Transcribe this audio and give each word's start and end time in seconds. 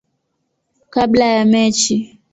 kabla 0.93 1.25
ya 1.25 1.45
mechi. 1.45 2.19